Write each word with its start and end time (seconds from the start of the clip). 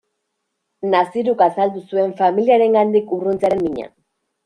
Naziruk 0.95 1.45
azaldu 1.47 1.85
zuen 1.93 2.17
familiarengandik 2.25 3.17
urruntzearen 3.19 3.67
mina. 3.71 3.91